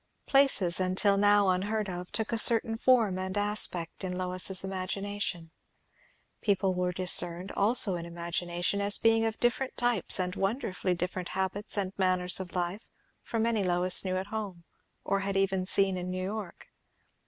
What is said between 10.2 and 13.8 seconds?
wonderfully different habits and manners of life from any